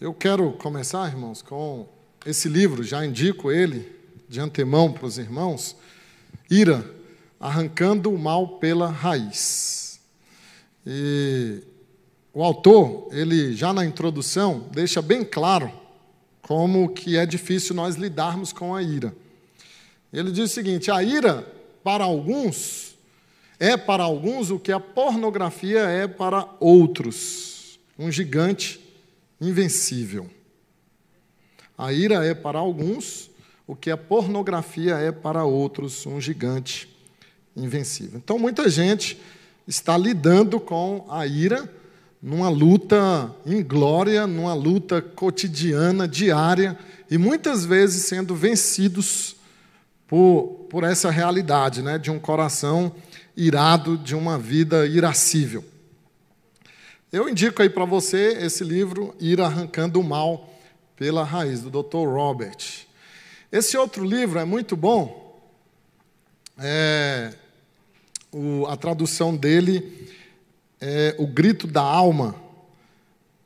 [0.00, 1.86] Eu quero começar, irmãos, com
[2.24, 3.94] esse livro, já indico ele
[4.30, 5.76] de antemão para os irmãos,
[6.50, 6.82] Ira,
[7.38, 10.00] arrancando o mal pela raiz.
[10.86, 11.62] E
[12.32, 15.70] o autor, ele já na introdução deixa bem claro
[16.40, 19.14] como que é difícil nós lidarmos com a ira.
[20.10, 21.46] Ele diz o seguinte: a ira
[21.84, 22.96] para alguns
[23.58, 28.79] é para alguns o que a pornografia é para outros, um gigante
[29.40, 30.28] invencível.
[31.76, 33.30] A ira é para alguns
[33.66, 36.88] o que a pornografia é para outros, um gigante
[37.56, 38.18] invencível.
[38.22, 39.18] Então, muita gente
[39.66, 41.72] está lidando com a ira
[42.22, 46.78] numa luta inglória, numa luta cotidiana, diária,
[47.10, 49.36] e muitas vezes sendo vencidos
[50.06, 52.92] por, por essa realidade né, de um coração
[53.36, 55.64] irado, de uma vida irascível.
[57.12, 60.48] Eu indico aí para você esse livro, Ir Arrancando o Mal
[60.94, 62.06] pela Raiz, do Dr.
[62.06, 62.86] Robert.
[63.50, 65.42] Esse outro livro é muito bom.
[66.56, 67.34] É,
[68.30, 70.08] o, a tradução dele
[70.80, 72.36] é O Grito da Alma.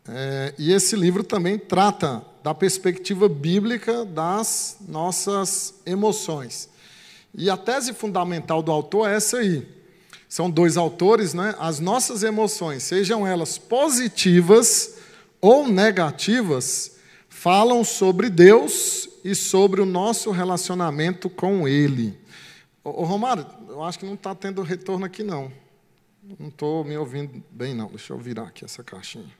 [0.07, 6.69] É, e esse livro também trata da perspectiva bíblica das nossas emoções.
[7.35, 9.67] E a tese fundamental do autor é essa aí
[10.35, 11.55] são dois autores, né?
[11.61, 14.97] As nossas emoções, sejam elas positivas
[15.41, 16.97] ou negativas,
[17.29, 22.19] falam sobre Deus e sobre o nosso relacionamento com Ele.
[22.83, 25.53] Ô, Romário, eu acho que não está tendo retorno aqui, não.
[26.41, 27.87] Não estou me ouvindo bem, não.
[27.87, 29.33] Deixa eu virar aqui essa caixinha.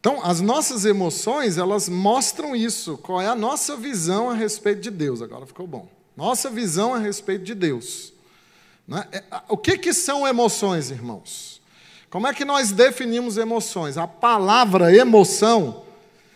[0.00, 2.98] Então, as nossas emoções, elas mostram isso.
[2.98, 5.22] Qual é a nossa visão a respeito de Deus?
[5.22, 6.01] Agora ficou bom.
[6.16, 8.12] Nossa visão a respeito de Deus.
[8.86, 9.04] Né?
[9.48, 11.60] O que, que são emoções, irmãos?
[12.10, 13.96] Como é que nós definimos emoções?
[13.96, 15.84] A palavra emoção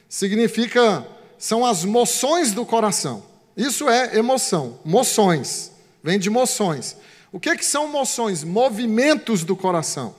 [0.08, 3.22] significa, são as moções do coração.
[3.56, 5.72] Isso é emoção, moções,
[6.02, 6.96] vem de moções.
[7.30, 8.42] O que, que são moções?
[8.42, 10.14] Movimentos do coração.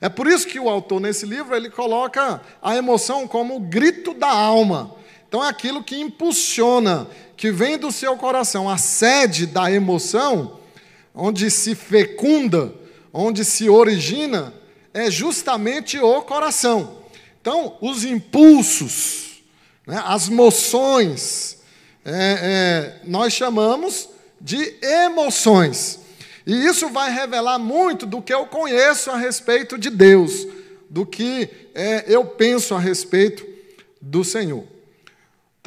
[0.00, 4.12] É por isso que o autor, nesse livro, ele coloca a emoção como o grito
[4.12, 4.94] da alma.
[5.28, 7.06] Então é aquilo que impulsiona,
[7.36, 10.58] que vem do seu coração, a sede da emoção,
[11.14, 12.72] onde se fecunda,
[13.12, 14.52] onde se origina,
[14.92, 16.98] é justamente o coração.
[17.40, 19.42] Então, os impulsos,
[19.86, 21.58] né, as moções,
[22.04, 24.08] é, é, nós chamamos
[24.40, 26.00] de emoções.
[26.46, 30.46] E isso vai revelar muito do que eu conheço a respeito de Deus,
[30.88, 33.46] do que é, eu penso a respeito
[34.00, 34.75] do Senhor.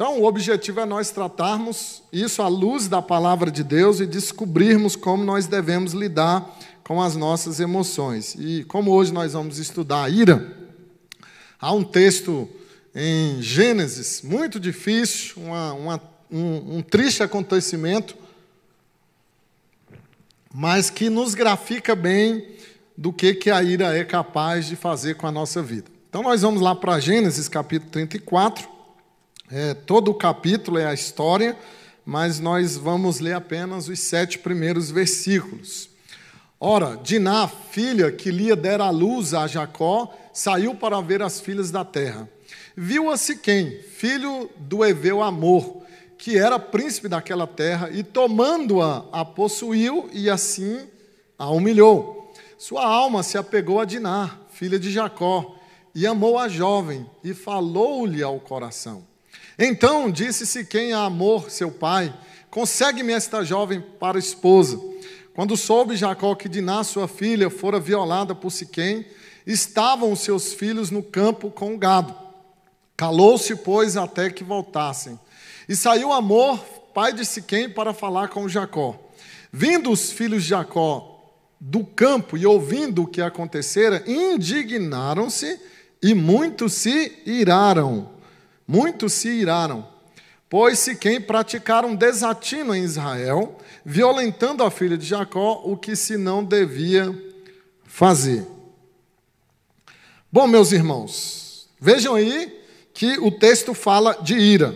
[0.00, 4.96] Então, o objetivo é nós tratarmos isso à luz da palavra de Deus e descobrirmos
[4.96, 8.34] como nós devemos lidar com as nossas emoções.
[8.38, 10.56] E como hoje nós vamos estudar a ira,
[11.60, 12.48] há um texto
[12.94, 16.02] em Gênesis muito difícil, uma, uma,
[16.32, 18.16] um, um triste acontecimento,
[20.50, 22.56] mas que nos grafica bem
[22.96, 25.90] do que, que a ira é capaz de fazer com a nossa vida.
[26.08, 28.79] Então, nós vamos lá para Gênesis capítulo 34.
[29.52, 31.58] É, todo o capítulo é a história,
[32.06, 35.90] mas nós vamos ler apenas os sete primeiros versículos.
[36.60, 41.72] Ora, Diná, filha que Lia dera a luz a Jacó, saiu para ver as filhas
[41.72, 42.28] da terra.
[42.76, 45.82] Viu a Siquém, filho do Eveu Amor,
[46.16, 50.86] que era príncipe daquela terra, e tomando-a, a possuiu e assim
[51.36, 52.32] a humilhou.
[52.56, 55.56] Sua alma se apegou a Diná, filha de Jacó,
[55.92, 59.09] e amou a jovem, e falou-lhe ao coração.
[59.62, 62.14] Então disse Siquém a Amor, seu pai:
[62.48, 64.80] Consegue-me esta jovem para esposa.
[65.34, 69.04] Quando soube Jacó que Diná, sua filha, fora violada por Siquém,
[69.46, 72.16] estavam seus filhos no campo com o gado.
[72.96, 75.20] Calou-se, pois, até que voltassem.
[75.68, 76.58] E saiu Amor,
[76.94, 78.98] pai de Siquém, para falar com Jacó.
[79.52, 81.22] Vindo os filhos de Jacó
[81.60, 85.60] do campo e ouvindo o que acontecera, indignaram-se
[86.02, 88.19] e muitos se iraram.
[88.72, 89.84] Muitos se iraram,
[90.48, 96.16] pois se quem praticaram desatino em Israel, violentando a filha de Jacó, o que se
[96.16, 97.12] não devia
[97.82, 98.46] fazer.
[100.30, 102.62] Bom, meus irmãos, vejam aí
[102.94, 104.72] que o texto fala de ira.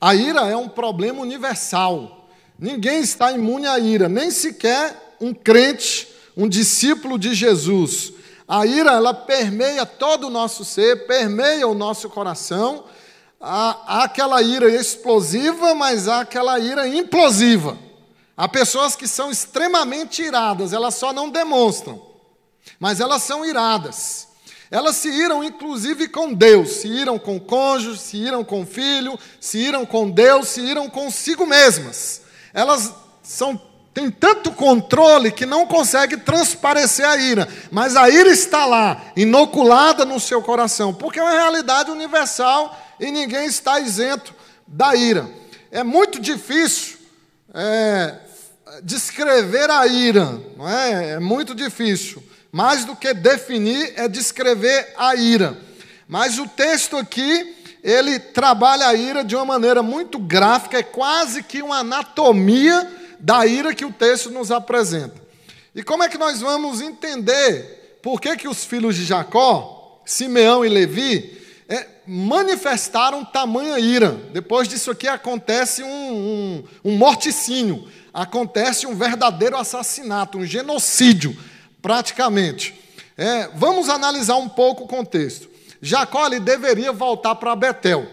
[0.00, 2.30] A ira é um problema universal.
[2.58, 8.14] Ninguém está imune à ira, nem sequer um crente, um discípulo de Jesus.
[8.48, 12.95] A ira, ela permeia todo o nosso ser, permeia o nosso coração
[13.46, 17.78] há, há aquela ira explosiva, mas há aquela ira implosiva.
[18.36, 22.02] Há pessoas que são extremamente iradas, elas só não demonstram,
[22.78, 24.26] mas elas são iradas.
[24.68, 28.66] Elas se iram inclusive com Deus, se iram com o cônjuge, se iram com o
[28.66, 32.22] filho, se iram com Deus, se iram consigo mesmas.
[32.52, 33.60] Elas são
[33.94, 40.04] têm tanto controle que não consegue transparecer a ira, mas a ira está lá, inoculada
[40.04, 44.34] no seu coração, porque é uma realidade universal e ninguém está isento
[44.66, 45.28] da ira.
[45.70, 46.98] É muito difícil
[47.52, 48.14] é,
[48.82, 51.12] descrever a ira, não é?
[51.12, 52.22] É muito difícil.
[52.50, 55.56] Mais do que definir é descrever a ira.
[56.08, 61.42] Mas o texto aqui, ele trabalha a ira de uma maneira muito gráfica, é quase
[61.42, 65.26] que uma anatomia da ira que o texto nos apresenta.
[65.74, 70.64] E como é que nós vamos entender por que, que os filhos de Jacó, Simeão
[70.64, 71.36] e Levi,
[72.06, 74.12] manifestaram tamanha ira?
[74.32, 81.36] Depois disso aqui acontece um, um, um morticínio, acontece um verdadeiro assassinato, um genocídio
[81.82, 82.74] praticamente.
[83.16, 85.48] É, vamos analisar um pouco o contexto.
[85.80, 88.06] Jacó ele deveria voltar para Betel,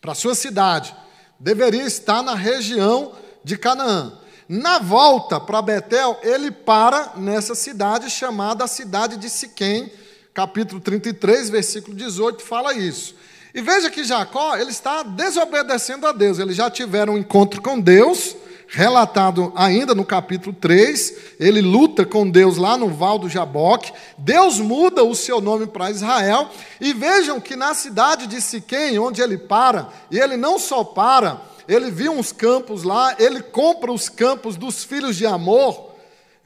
[0.00, 0.94] para sua cidade,
[1.38, 4.18] deveria estar na região de Canaã.
[4.48, 9.90] Na volta para Betel, ele para nessa cidade chamada a cidade de Siquém,
[10.34, 13.14] capítulo 33, versículo 18, fala isso.
[13.54, 16.40] E veja que Jacó, ele está desobedecendo a Deus.
[16.40, 18.34] Eles já tiveram um encontro com Deus,
[18.66, 24.58] relatado ainda no capítulo 3, ele luta com Deus lá no Val do Jaboque, Deus
[24.58, 26.50] muda o seu nome para Israel,
[26.80, 31.40] e vejam que na cidade de Siquém, onde ele para, e ele não só para,
[31.68, 35.94] ele viu uns campos lá, ele compra os campos dos filhos de Amor,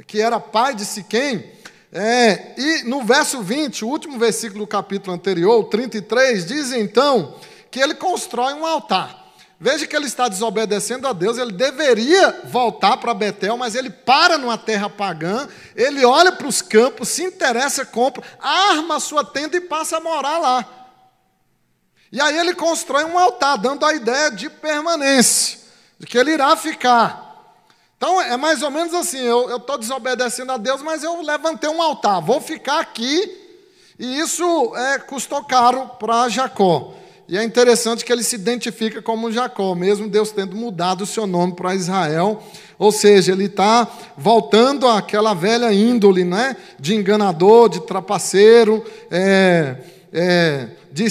[0.07, 1.58] que era pai de Siquém,
[1.93, 7.35] é, e no verso 20, o último versículo do capítulo anterior, 33, diz então
[7.71, 9.27] que ele constrói um altar.
[9.61, 14.39] Veja que ele está desobedecendo a Deus, ele deveria voltar para Betel, mas ele para
[14.39, 19.57] numa terra pagã, ele olha para os campos, se interessa, compra, arma a sua tenda
[19.57, 20.79] e passa a morar lá.
[22.13, 25.59] E aí ele constrói um altar, dando a ideia de permanência,
[25.99, 27.28] de que ele irá ficar.
[27.99, 31.83] Então é mais ou menos assim: eu estou desobedecendo a Deus, mas eu levantei um
[31.83, 33.47] altar, vou ficar aqui.
[33.99, 36.95] E isso é, custou caro para Jacó.
[37.29, 41.27] E é interessante que ele se identifica como Jacó, mesmo Deus tendo mudado o seu
[41.27, 42.43] nome para Israel.
[42.79, 43.87] Ou seja, ele está
[44.17, 49.77] voltando àquela velha índole né, de enganador, de trapaceiro, é,
[50.11, 51.05] é, de,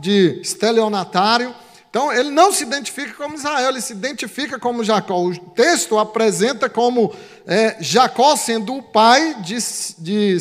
[0.00, 1.54] de estelionatário.
[1.92, 5.22] Então, ele não se identifica como Israel, ele se identifica como Jacó.
[5.26, 7.14] O texto apresenta como
[7.46, 9.58] é, Jacó sendo o pai de,
[9.98, 10.38] de,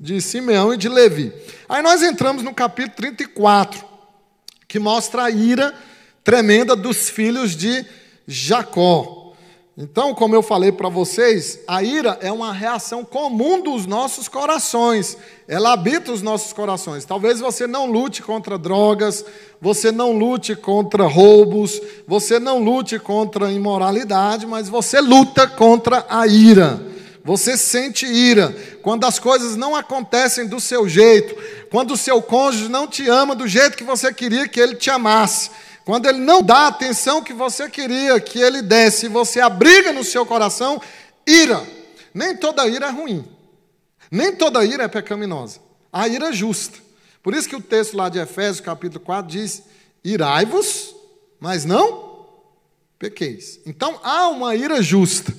[0.00, 1.32] de Simeão e de Levi.
[1.68, 3.86] Aí nós entramos no capítulo 34
[4.66, 5.72] que mostra a ira
[6.24, 7.86] tremenda dos filhos de
[8.26, 9.17] Jacó.
[9.80, 15.16] Então, como eu falei para vocês, a ira é uma reação comum dos nossos corações.
[15.46, 17.04] Ela habita os nossos corações.
[17.04, 19.24] Talvez você não lute contra drogas,
[19.60, 26.26] você não lute contra roubos, você não lute contra imoralidade, mas você luta contra a
[26.26, 26.84] ira.
[27.24, 28.52] Você sente ira
[28.82, 31.36] quando as coisas não acontecem do seu jeito,
[31.70, 34.90] quando o seu cônjuge não te ama do jeito que você queria que ele te
[34.90, 35.50] amasse,
[35.88, 40.04] quando ele não dá a atenção que você queria que ele desse, você abriga no
[40.04, 40.78] seu coração
[41.26, 41.66] ira.
[42.12, 43.26] Nem toda ira é ruim,
[44.10, 45.60] nem toda ira é pecaminosa.
[45.90, 46.76] A ira é justa.
[47.22, 49.62] Por isso que o texto lá de Efésios, capítulo 4, diz:
[50.04, 50.94] irai-vos,
[51.40, 52.26] mas não
[52.98, 53.58] pequeis.
[53.64, 55.34] Então há uma ira justa.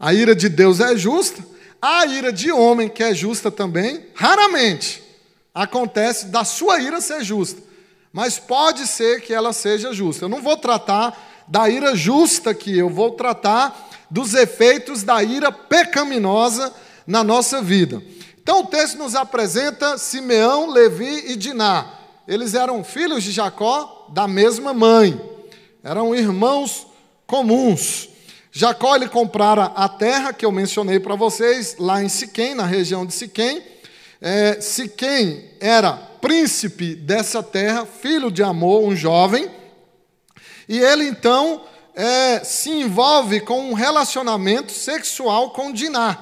[0.00, 1.44] A ira de Deus é justa,
[1.82, 5.04] a ira de homem, que é justa também, raramente
[5.54, 7.62] acontece da sua ira ser justa,
[8.14, 10.26] mas pode ser que ela seja justa.
[10.26, 15.50] Eu não vou tratar da ira justa aqui, eu vou tratar dos efeitos da ira
[15.50, 16.72] pecaminosa
[17.04, 18.00] na nossa vida.
[18.40, 21.86] Então o texto nos apresenta Simeão, Levi e Diná.
[22.28, 25.20] Eles eram filhos de Jacó da mesma mãe,
[25.82, 26.86] eram irmãos
[27.26, 28.08] comuns.
[28.52, 33.04] Jacó ele comprara a terra que eu mencionei para vocês, lá em Siquém, na região
[33.04, 33.73] de Siquém.
[34.26, 39.50] É, Siquém era príncipe dessa terra, filho de Amor, um jovem.
[40.66, 41.60] E ele então
[41.94, 46.16] é, se envolve com um relacionamento sexual com Diná,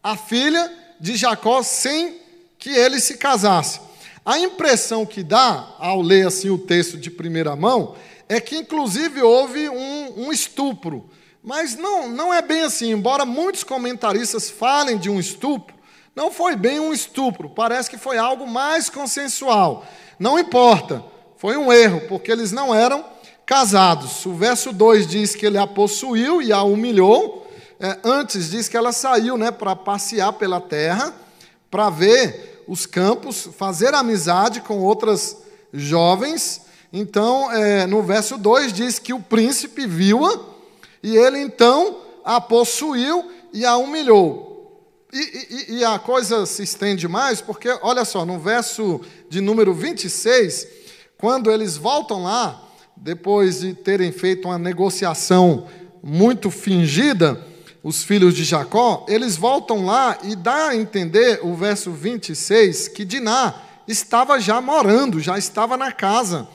[0.00, 2.18] a filha de Jacó, sem
[2.56, 3.80] que ele se casasse.
[4.24, 7.96] A impressão que dá, ao ler assim o texto de primeira mão,
[8.28, 11.10] é que inclusive houve um, um estupro.
[11.42, 12.92] Mas não, não é bem assim.
[12.92, 15.79] Embora muitos comentaristas falem de um estupro,
[16.14, 17.50] não foi bem um estupro.
[17.50, 19.84] Parece que foi algo mais consensual.
[20.18, 21.02] Não importa.
[21.36, 23.04] Foi um erro, porque eles não eram
[23.46, 24.26] casados.
[24.26, 27.46] O verso 2 diz que ele a possuiu e a humilhou.
[27.80, 31.14] É, antes diz que ela saiu né, para passear pela terra,
[31.70, 35.36] para ver os campos, fazer amizade com outras
[35.72, 36.62] jovens.
[36.92, 40.38] Então, é, no verso 2 diz que o príncipe viu-a
[41.02, 44.49] e ele então a possuiu e a humilhou.
[45.12, 49.74] E, e, e, a coisa se estende mais, porque, olha só, no verso de número
[49.74, 50.66] 26,
[51.18, 52.62] quando eles voltam lá,
[52.96, 55.66] depois de terem feito uma negociação
[56.02, 57.44] muito fingida,
[57.82, 63.04] os filhos de Jacó, eles voltam lá e dá a entender o verso 26 que
[63.04, 63.54] Diná
[63.88, 66.46] estava já morando, já estava na casa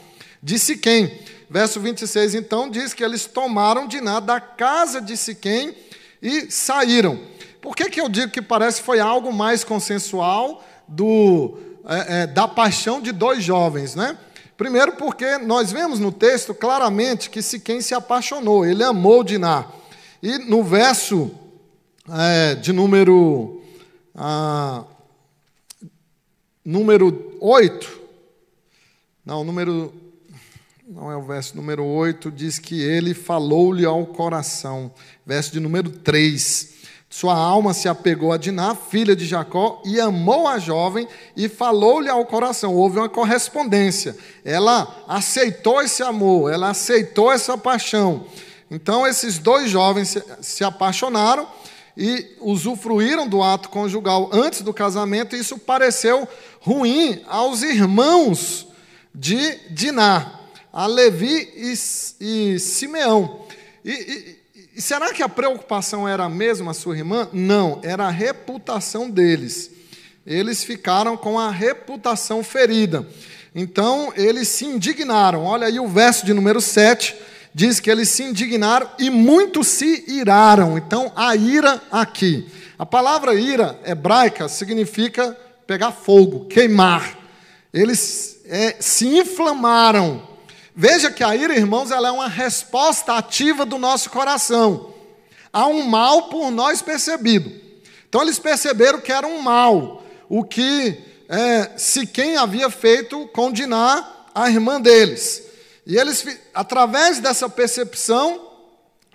[0.42, 1.20] de Siquém.
[1.50, 5.76] Verso 26 então diz que eles tomaram Diná da casa de Siquém
[6.22, 7.20] e saíram.
[7.66, 11.58] Por que, que eu digo que parece que foi algo mais consensual do,
[11.88, 14.20] é, é, da paixão de dois jovens, né?
[14.56, 19.66] Primeiro, porque nós vemos no texto claramente que Siquém se apaixonou, ele amou Diná.
[20.22, 21.32] E no verso
[22.08, 23.60] é, de número,
[24.14, 24.84] ah,
[26.64, 28.02] número 8,
[29.26, 29.92] não, número,
[30.88, 34.92] não é o verso número 8, diz que ele falou-lhe ao coração.
[35.26, 36.75] Verso de número 3.
[37.18, 42.10] Sua alma se apegou a Diná, filha de Jacó, e amou a jovem e falou-lhe
[42.10, 42.76] ao coração.
[42.76, 44.18] Houve uma correspondência.
[44.44, 48.26] Ela aceitou esse amor, ela aceitou essa paixão.
[48.70, 51.48] Então, esses dois jovens se, apaixonaram
[51.96, 56.28] e usufruíram do ato conjugal antes do casamento, e isso pareceu
[56.60, 58.68] ruim aos irmãos
[59.14, 60.42] de Diná,
[60.74, 61.74] a Levi e,
[62.20, 63.46] e Simeão.
[63.86, 64.45] E, e,
[64.76, 67.30] e será que a preocupação era a mesma, sua irmã?
[67.32, 69.72] Não, era a reputação deles.
[70.28, 73.08] Eles ficaram com a reputação ferida.
[73.54, 75.46] Então, eles se indignaram.
[75.46, 77.16] Olha aí o verso de número 7,
[77.54, 80.78] diz que eles se indignaram e muitos se iraram.
[80.78, 82.46] Então, a ira aqui.
[82.78, 87.18] A palavra ira hebraica significa pegar fogo, queimar.
[87.74, 90.35] Eles é, se inflamaram
[90.76, 94.94] Veja que a ira, irmãos, ela é uma resposta ativa do nosso coração
[95.56, 97.50] a um mal por nós percebido.
[98.10, 101.72] Então eles perceberam que era um mal, o que é,
[102.14, 105.44] quem havia feito condenar a irmã deles.
[105.88, 108.52] E eles, através dessa percepção,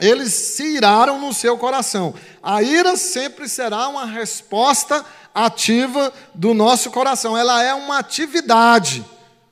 [0.00, 2.14] eles se iraram no seu coração.
[2.42, 9.04] A ira sempre será uma resposta ativa do nosso coração, ela é uma atividade.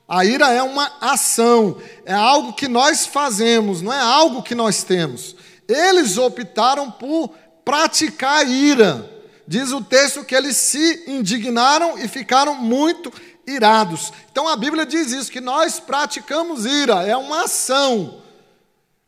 [0.09, 4.81] A ira é uma ação, é algo que nós fazemos, não é algo que nós
[4.83, 5.35] temos.
[5.67, 7.29] Eles optaram por
[7.63, 9.07] praticar ira.
[9.47, 13.13] Diz o texto que eles se indignaram e ficaram muito
[13.45, 14.11] irados.
[14.31, 18.23] Então a Bíblia diz isso, que nós praticamos ira, é uma ação.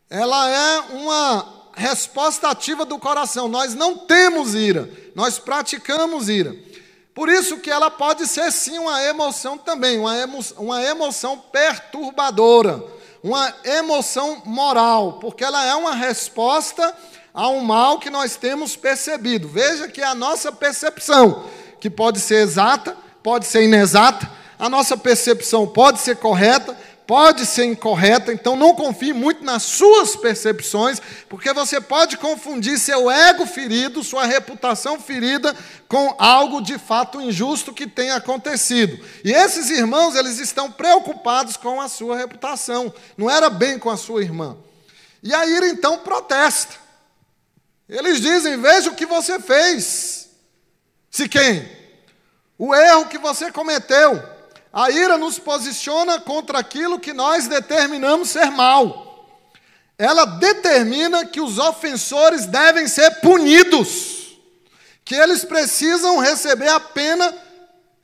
[0.08, 3.48] Ela é uma resposta ativa do coração.
[3.48, 6.56] Nós não temos ira, nós praticamos ira.
[7.14, 12.84] Por isso que ela pode ser sim uma emoção também, uma emoção, uma emoção perturbadora,
[13.22, 16.96] uma emoção moral, porque ela é uma resposta
[17.34, 19.48] a um mal que nós temos percebido.
[19.48, 21.46] Veja que a nossa percepção,
[21.80, 26.78] que pode ser exata, pode ser inexata, a nossa percepção pode ser correta,
[27.12, 33.12] pode ser incorreta, então não confie muito nas suas percepções, porque você pode confundir seu
[33.12, 35.54] ego ferido, sua reputação ferida,
[35.90, 38.98] com algo de fato injusto que tenha acontecido.
[39.26, 43.98] E esses irmãos, eles estão preocupados com a sua reputação, não era bem com a
[43.98, 44.56] sua irmã.
[45.22, 46.76] E a ira então protesta.
[47.90, 50.30] Eles dizem: Veja o que você fez.
[51.10, 51.70] Se quem?
[52.58, 54.41] O erro que você cometeu.
[54.74, 59.28] A ira nos posiciona contra aquilo que nós determinamos ser mal.
[59.98, 64.38] Ela determina que os ofensores devem ser punidos,
[65.04, 67.34] que eles precisam receber a pena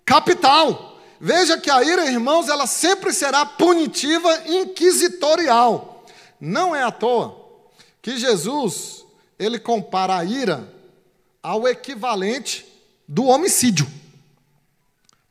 [0.06, 1.00] capital.
[1.20, 6.06] Veja que a ira, irmãos, ela sempre será punitiva, inquisitorial.
[6.40, 7.48] Não é à toa
[8.02, 9.06] que Jesus,
[9.38, 10.72] ele compara a ira
[11.42, 12.66] ao equivalente
[13.08, 13.88] do homicídio.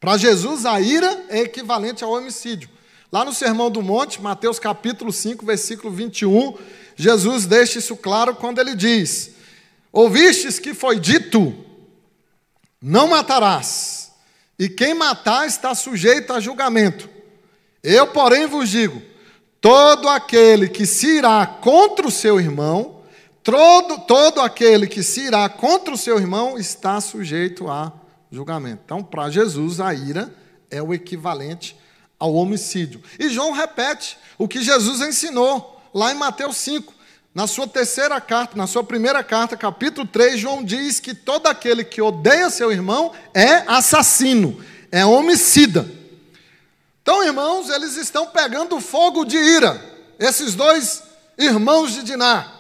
[0.07, 2.69] Para Jesus, a ira é equivalente ao homicídio.
[3.11, 6.55] Lá no Sermão do Monte, Mateus capítulo 5, versículo 21,
[6.95, 9.33] Jesus deixa isso claro quando ele diz:
[9.91, 11.53] Ouvistes que foi dito:
[12.81, 14.13] Não matarás,
[14.57, 17.11] e quem matar está sujeito a julgamento.
[17.83, 19.03] Eu, porém, vos digo:
[19.61, 23.03] todo aquele que se irá contra o seu irmão,
[23.43, 28.06] todo, todo aquele que se irá contra o seu irmão está sujeito a julgamento
[28.37, 28.83] julgamento.
[28.85, 30.33] Então, para Jesus, a ira
[30.71, 31.77] é o equivalente
[32.19, 33.03] ao homicídio.
[33.19, 36.95] E João repete o que Jesus ensinou lá em Mateus 5.
[37.35, 41.85] Na sua terceira carta, na sua primeira carta, capítulo 3, João diz que todo aquele
[41.85, 45.87] que odeia seu irmão é assassino, é homicida.
[47.03, 49.81] Então, irmãos, eles estão pegando fogo de ira,
[50.19, 51.03] esses dois
[51.39, 52.53] irmãos de Diná.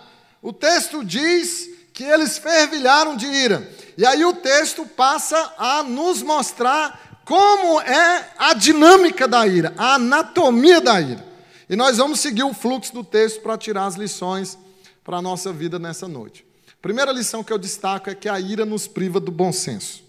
[0.42, 3.66] O texto diz que eles fervilharam de ira.
[3.96, 9.94] E aí o texto passa a nos mostrar como é a dinâmica da ira, a
[9.94, 11.24] anatomia da ira.
[11.68, 14.56] E nós vamos seguir o fluxo do texto para tirar as lições
[15.02, 16.46] para a nossa vida nessa noite.
[16.80, 20.04] Primeira lição que eu destaco é que a ira nos priva do bom senso.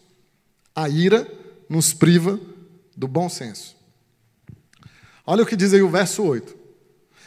[0.76, 1.28] A ira
[1.68, 2.40] nos priva
[2.96, 3.76] do bom senso.
[5.26, 6.56] Olha o que diz aí o verso 8.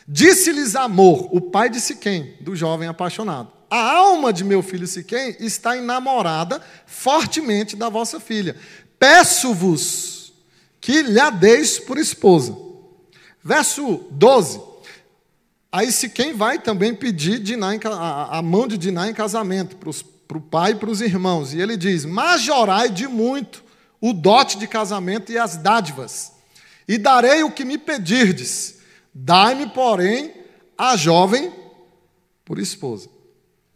[0.07, 3.60] Disse-lhes amor, o pai de Siquém, do jovem apaixonado.
[3.71, 8.57] A alma de meu filho Siquém está enamorada fortemente da vossa filha.
[8.99, 10.33] Peço-vos
[10.81, 12.57] que lhe deis por esposa.
[13.43, 14.61] Verso 12.
[15.71, 20.41] Aí Siquém vai também pedir Diná a, a mão de Diná em casamento para o
[20.41, 21.55] pai e para os irmãos.
[21.55, 23.63] E ele diz: Majorai de muito
[24.01, 26.33] o dote de casamento e as dádivas,
[26.89, 28.81] e darei o que me pedirdes.
[29.15, 30.35] Dai-me, porém,
[30.77, 31.53] a jovem
[32.45, 33.20] por esposa.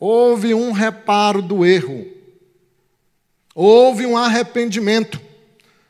[0.07, 2.07] Houve um reparo do erro,
[3.55, 5.19] houve um arrependimento,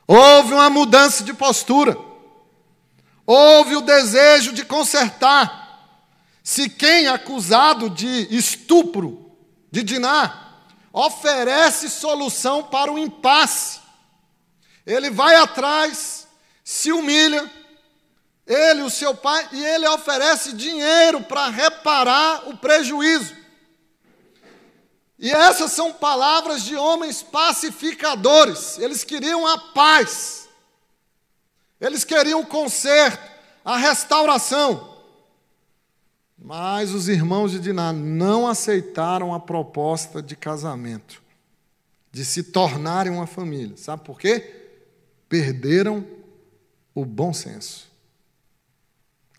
[0.07, 1.99] houve uma mudança de postura,
[3.27, 5.99] houve o desejo de consertar.
[6.45, 9.33] Se quem é acusado de estupro
[9.69, 10.61] de Diná
[10.93, 13.81] oferece solução para o impasse,
[14.87, 16.29] ele vai atrás,
[16.63, 17.51] se humilha,
[18.47, 23.43] ele, o seu pai, e ele oferece dinheiro para reparar o prejuízo.
[25.25, 28.77] E essas são palavras de homens pacificadores.
[28.77, 30.51] Eles queriam a paz.
[31.81, 33.33] Eles queriam o conserto,
[33.65, 34.99] a restauração.
[36.37, 41.23] Mas os irmãos de Diná não aceitaram a proposta de casamento,
[42.13, 43.79] de se tornarem uma família.
[43.79, 44.69] Sabe por quê?
[45.27, 46.07] Perderam
[46.95, 47.91] o bom senso.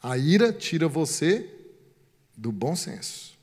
[0.02, 1.48] A ira tira você
[2.36, 3.35] do bom senso.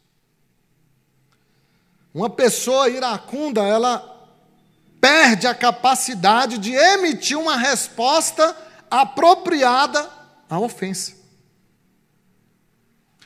[2.14, 4.08] Uma pessoa iracunda, ela
[5.00, 8.56] perde a capacidade de emitir uma resposta
[8.90, 10.08] apropriada
[10.48, 11.14] à ofensa.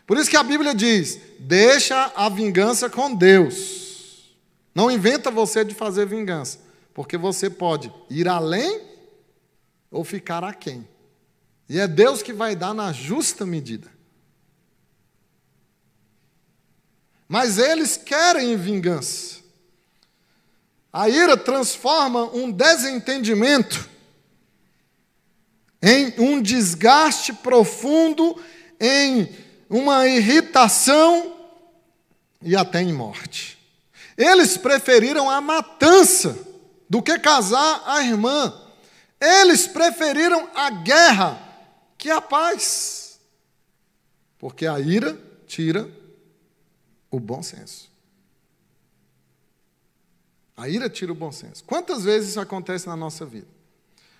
[0.06, 4.34] Por isso que a Bíblia diz: deixa a vingança com Deus.
[4.74, 6.60] Não inventa você de fazer vingança,
[6.94, 8.82] porque você pode ir além
[9.90, 10.86] ou ficar aquém.
[11.68, 13.95] E é Deus que vai dar na justa medida.
[17.28, 19.36] Mas eles querem vingança.
[20.92, 23.88] A ira transforma um desentendimento
[25.82, 28.40] em um desgaste profundo,
[28.80, 29.28] em
[29.68, 31.36] uma irritação
[32.40, 33.58] e até em morte.
[34.16, 36.38] Eles preferiram a matança
[36.88, 38.52] do que casar a irmã.
[39.20, 41.38] Eles preferiram a guerra
[41.98, 43.18] que a paz.
[44.38, 45.88] Porque a ira tira
[47.16, 47.90] o bom senso.
[50.56, 51.62] A ira tira o bom senso.
[51.64, 53.48] Quantas vezes isso acontece na nossa vida?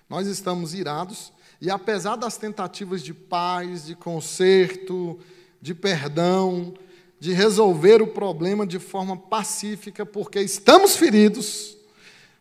[0.09, 5.19] Nós estamos irados e, apesar das tentativas de paz, de conserto,
[5.61, 6.75] de perdão,
[7.19, 11.75] de resolver o problema de forma pacífica, porque estamos feridos,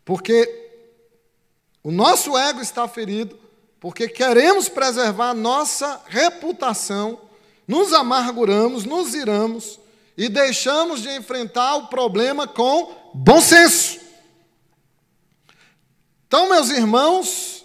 [0.04, 0.64] porque
[1.82, 3.38] o nosso ego está ferido,
[3.80, 7.20] porque queremos preservar nossa reputação,
[7.66, 9.80] nos amarguramos, nos iramos
[10.16, 14.00] e deixamos de enfrentar o problema com bom senso.
[16.26, 17.64] Então, meus irmãos,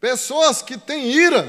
[0.00, 1.46] pessoas que têm ira,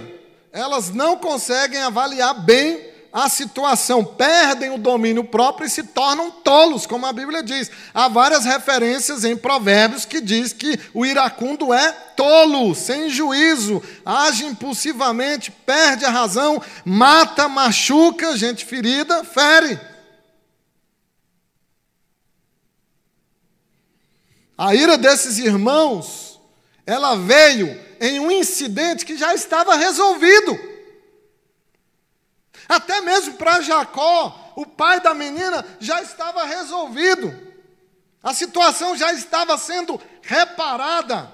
[0.52, 6.86] elas não conseguem avaliar bem a situação, perdem o domínio próprio e se tornam tolos,
[6.86, 7.72] como a Bíblia diz.
[7.94, 14.46] Há várias referências em Provérbios que diz que o iracundo é tolo, sem juízo, age
[14.46, 19.80] impulsivamente, perde a razão, mata, machuca, gente ferida, fere.
[24.60, 26.38] A ira desses irmãos,
[26.86, 30.60] ela veio em um incidente que já estava resolvido.
[32.68, 37.34] Até mesmo para Jacó, o pai da menina, já estava resolvido.
[38.22, 41.34] A situação já estava sendo reparada.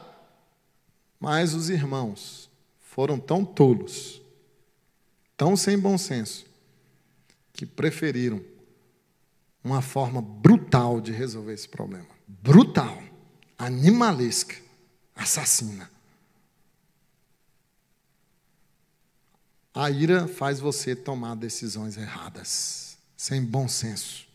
[1.19, 2.47] Mas os irmãos
[2.79, 4.21] foram tão tolos,
[5.35, 6.45] tão sem bom senso,
[7.51, 8.39] que preferiram
[9.63, 12.05] uma forma brutal de resolver esse problema.
[12.27, 13.01] Brutal,
[13.57, 14.55] animalesca,
[15.15, 15.89] assassina.
[19.73, 24.25] A ira faz você tomar decisões erradas, sem bom senso.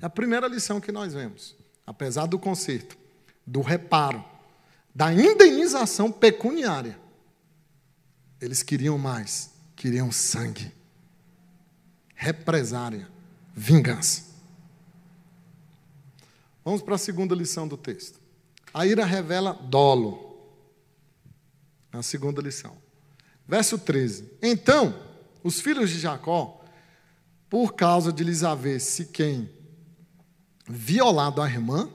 [0.00, 1.56] É a primeira lição que nós vemos.
[1.86, 2.96] Apesar do conserto,
[3.46, 4.24] do reparo,
[4.94, 6.98] da indenização pecuniária.
[8.40, 10.72] Eles queriam mais, queriam sangue,
[12.14, 13.08] represária,
[13.54, 14.24] vingança.
[16.64, 18.21] Vamos para a segunda lição do texto.
[18.72, 20.30] A ira revela dolo.
[21.92, 22.76] Na segunda lição.
[23.46, 24.30] Verso 13.
[24.40, 24.98] Então,
[25.42, 26.64] os filhos de Jacó,
[27.50, 29.50] por causa de lhes haver Siquém
[30.66, 31.90] violado a irmã,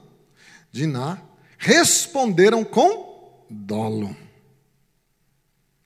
[0.70, 1.20] Diná,
[1.56, 4.14] responderam com dolo.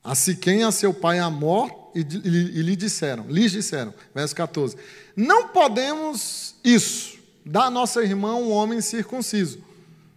[0.05, 4.77] A Siquém a seu pai Amor e, e, e lhe disseram, lhes disseram, verso 14:
[5.17, 9.63] Não podemos isso, dar a nossa irmã um homem circunciso,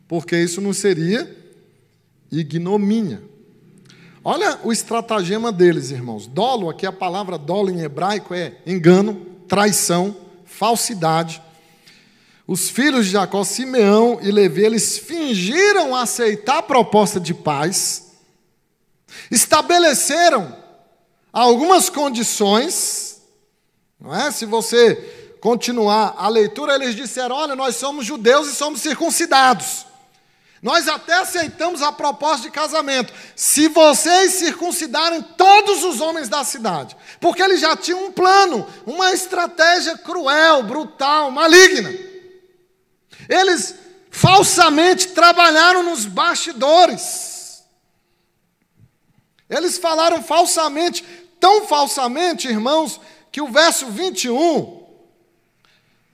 [0.07, 1.35] porque isso não seria
[2.31, 3.21] ignomínia.
[4.23, 6.25] Olha o estratagema deles, irmãos.
[6.25, 10.15] Dolo, aqui a palavra dolo em hebraico é engano, traição,
[10.45, 11.41] falsidade.
[12.47, 18.13] Os filhos de Jacó, Simeão e Levi, eles fingiram aceitar a proposta de paz,
[19.29, 20.55] estabeleceram
[21.31, 23.21] algumas condições,
[23.99, 24.31] não é?
[24.31, 24.95] Se você
[25.39, 29.85] continuar a leitura, eles disseram: olha, nós somos judeus e somos circuncidados.
[30.65, 36.97] Nós até aceitamos a proposta de casamento, se vocês circuncidarem todos os homens da cidade,
[37.19, 41.93] porque eles já tinham um plano, uma estratégia cruel, brutal, maligna.
[43.29, 43.75] Eles
[44.09, 47.63] falsamente trabalharam nos bastidores.
[49.47, 51.03] Eles falaram falsamente,
[51.39, 52.99] tão falsamente, irmãos,
[53.31, 54.83] que o verso 21,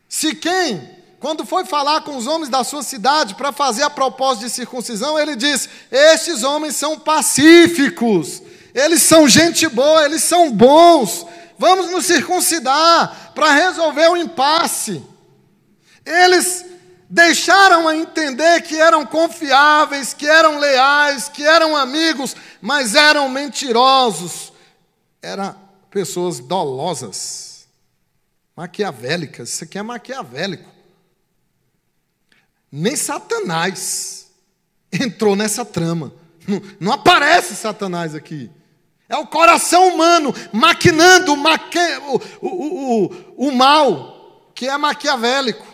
[0.09, 4.43] se quem quando foi falar com os homens da sua cidade para fazer a proposta
[4.43, 8.41] de circuncisão, ele disse: Estes homens são pacíficos,
[8.73, 11.23] eles são gente boa, eles são bons,
[11.59, 15.03] vamos nos circuncidar para resolver o impasse.
[16.03, 16.65] Eles
[17.07, 24.51] deixaram a entender que eram confiáveis, que eram leais, que eram amigos, mas eram mentirosos,
[25.21, 25.55] eram
[25.91, 27.67] pessoas dolosas,
[28.55, 29.49] maquiavélicas.
[29.49, 30.80] Isso aqui é maquiavélico.
[32.71, 34.27] Nem Satanás
[34.91, 36.13] entrou nessa trama.
[36.47, 38.49] Não, não aparece Satanás aqui.
[39.09, 45.67] É o coração humano maquinando o, o, o, o mal, que é maquiavélico.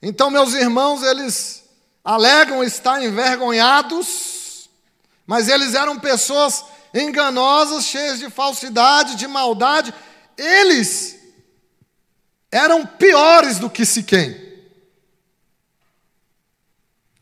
[0.00, 1.64] Então, meus irmãos, eles
[2.02, 4.70] alegam estar envergonhados,
[5.26, 9.94] mas eles eram pessoas enganosas, cheias de falsidade, de maldade.
[10.36, 11.18] Eles
[12.50, 14.41] eram piores do que Siquém.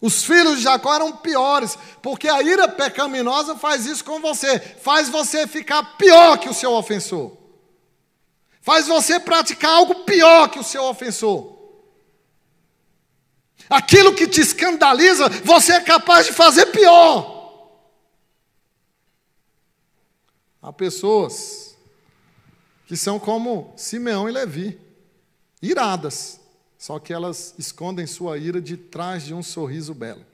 [0.00, 5.10] Os filhos de Jacó eram piores, porque a ira pecaminosa faz isso com você, faz
[5.10, 7.36] você ficar pior que o seu ofensor,
[8.62, 11.58] faz você praticar algo pior que o seu ofensor.
[13.68, 17.38] Aquilo que te escandaliza, você é capaz de fazer pior.
[20.62, 21.76] Há pessoas
[22.86, 24.80] que são como Simeão e Levi,
[25.62, 26.39] iradas,
[26.80, 30.24] só que elas escondem sua ira de trás de um sorriso belo.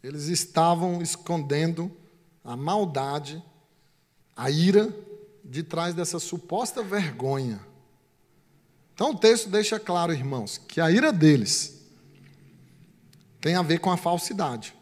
[0.00, 1.90] Eles estavam escondendo
[2.44, 3.42] a maldade,
[4.36, 4.94] a ira,
[5.44, 7.60] de trás dessa suposta vergonha.
[8.94, 11.76] Então o texto deixa claro, irmãos, que a ira deles
[13.40, 14.76] tem a ver com a falsidade.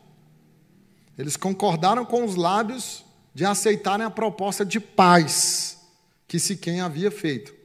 [1.16, 3.02] Eles concordaram com os lábios
[3.34, 5.78] de aceitarem a proposta de paz
[6.26, 7.56] que Siquém havia feito.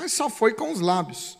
[0.00, 1.38] Mas só foi com os lábios.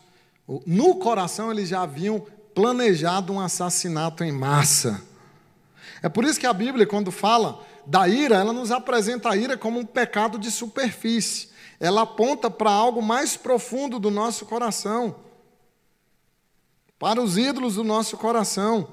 [0.66, 2.20] No coração eles já haviam
[2.54, 5.02] planejado um assassinato em massa.
[6.02, 9.56] É por isso que a Bíblia, quando fala da ira, ela nos apresenta a ira
[9.56, 11.48] como um pecado de superfície.
[11.80, 15.16] Ela aponta para algo mais profundo do nosso coração,
[16.98, 18.86] para os ídolos do nosso coração.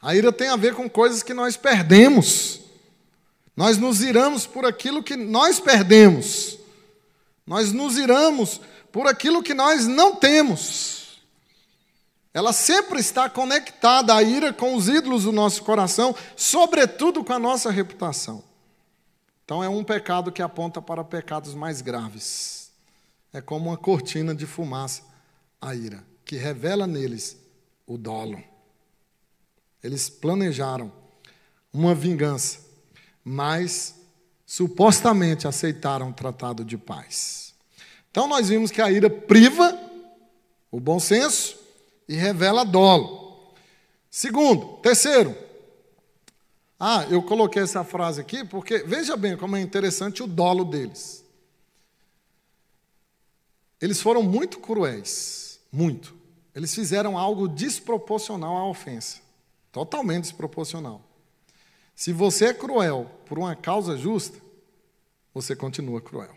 [0.00, 2.60] A ira tem a ver com coisas que nós perdemos.
[3.56, 6.61] Nós nos iramos por aquilo que nós perdemos.
[7.52, 11.20] Nós nos iramos por aquilo que nós não temos.
[12.32, 17.38] Ela sempre está conectada, a ira, com os ídolos do nosso coração, sobretudo com a
[17.38, 18.42] nossa reputação.
[19.44, 22.70] Então é um pecado que aponta para pecados mais graves.
[23.34, 25.02] É como uma cortina de fumaça,
[25.60, 27.36] a ira, que revela neles
[27.86, 28.42] o dolo.
[29.84, 30.90] Eles planejaram
[31.70, 32.60] uma vingança,
[33.22, 34.01] mas
[34.52, 37.54] supostamente aceitaram o tratado de paz.
[38.10, 39.80] Então nós vimos que a ira priva
[40.70, 41.58] o bom senso
[42.06, 43.50] e revela dolo.
[44.10, 45.34] Segundo, terceiro.
[46.78, 51.24] Ah, eu coloquei essa frase aqui porque veja bem como é interessante o dolo deles.
[53.80, 56.14] Eles foram muito cruéis, muito.
[56.54, 59.18] Eles fizeram algo desproporcional à ofensa.
[59.72, 61.00] Totalmente desproporcional.
[61.94, 64.41] Se você é cruel por uma causa justa,
[65.34, 66.36] você continua cruel.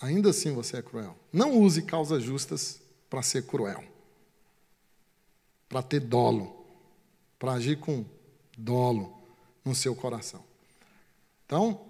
[0.00, 1.16] Ainda assim você é cruel.
[1.32, 3.84] Não use causas justas para ser cruel.
[5.68, 6.64] Para ter dolo.
[7.38, 8.04] Para agir com
[8.56, 9.18] dolo
[9.64, 10.42] no seu coração.
[11.46, 11.80] Então,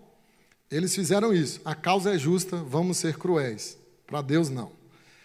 [0.70, 1.60] eles fizeram isso.
[1.64, 3.76] A causa é justa, vamos ser cruéis.
[4.06, 4.72] Para Deus, não.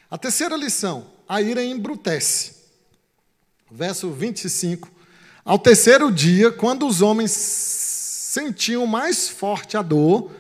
[0.10, 2.56] A terceira lição: a ira embrutece.
[3.72, 4.92] Verso 25.
[5.44, 10.32] Ao terceiro dia, quando os homens sentiam mais forte a dor,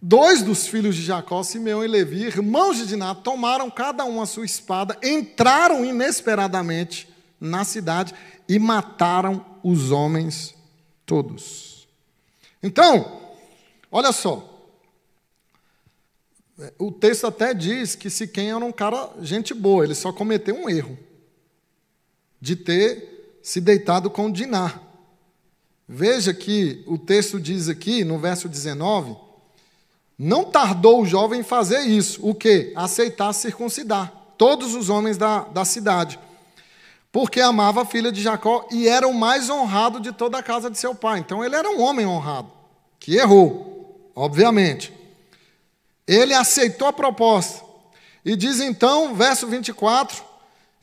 [0.00, 4.26] dois dos filhos de Jacó, Simeão e Levi, irmãos de Diná, tomaram cada um a
[4.26, 7.08] sua espada, entraram inesperadamente
[7.40, 8.14] na cidade
[8.48, 10.54] e mataram os homens
[11.04, 11.88] todos.
[12.62, 13.20] Então,
[13.90, 14.46] olha só.
[16.78, 20.68] O texto até diz que Siquém era um cara gente boa, ele só cometeu um
[20.68, 20.98] erro
[22.40, 24.78] de ter se deitado com Diná.
[25.88, 29.16] Veja que o texto diz aqui, no verso 19,
[30.22, 32.72] não tardou o jovem em fazer isso, o que?
[32.76, 36.18] Aceitar circuncidar todos os homens da, da cidade
[37.12, 40.70] porque amava a filha de Jacó e era o mais honrado de toda a casa
[40.70, 41.18] de seu pai.
[41.18, 42.50] Então ele era um homem honrado,
[42.98, 44.92] que errou, obviamente.
[46.06, 47.64] Ele aceitou a proposta.
[48.24, 50.22] E diz então, verso 24,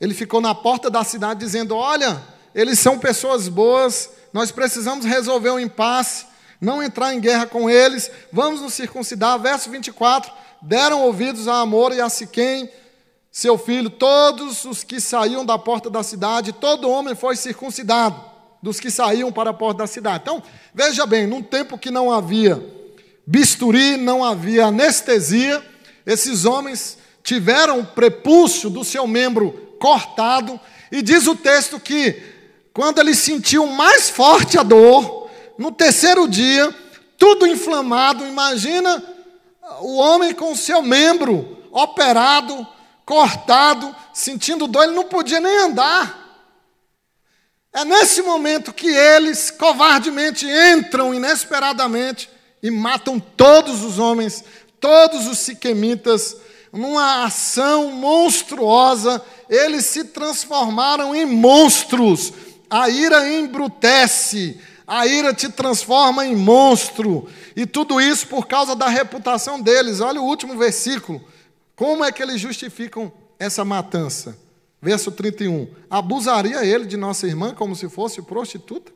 [0.00, 2.22] ele ficou na porta da cidade dizendo: Olha,
[2.54, 6.26] eles são pessoas boas, nós precisamos resolver o um impasse,
[6.60, 9.38] não entrar em guerra com eles, vamos nos circuncidar.
[9.38, 12.70] Verso 24: Deram ouvidos a Amor e a Siquém,
[13.30, 18.20] seu filho, todos os que saíam da porta da cidade, todo homem foi circuncidado,
[18.62, 20.22] dos que saíam para a porta da cidade.
[20.22, 20.42] Então,
[20.74, 22.60] veja bem, num tempo que não havia
[23.26, 25.62] bisturi, não havia anestesia,
[26.06, 30.58] esses homens tiveram o prepúcio do seu membro cortado,
[30.90, 32.20] e diz o texto que,
[32.72, 35.27] quando ele sentiu mais forte a dor,
[35.58, 36.72] no terceiro dia,
[37.18, 39.02] tudo inflamado, imagina
[39.80, 42.66] o homem com o seu membro operado,
[43.04, 46.26] cortado, sentindo dor, ele não podia nem andar.
[47.72, 52.30] É nesse momento que eles covardemente entram inesperadamente
[52.62, 54.44] e matam todos os homens,
[54.80, 56.36] todos os siquemitas,
[56.72, 62.32] numa ação monstruosa, eles se transformaram em monstros.
[62.70, 68.88] A ira embrutece, a ira te transforma em monstro, e tudo isso por causa da
[68.88, 70.00] reputação deles.
[70.00, 71.22] Olha o último versículo.
[71.76, 74.38] Como é que eles justificam essa matança?
[74.80, 75.68] Verso 31.
[75.90, 78.90] Abusaria ele de nossa irmã como se fosse prostituta?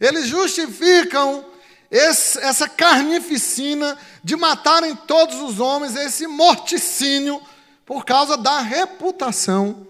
[0.00, 1.44] Eles justificam
[1.90, 7.42] esse, essa carnificina de matarem todos os homens, esse morticínio,
[7.84, 9.86] por causa da reputação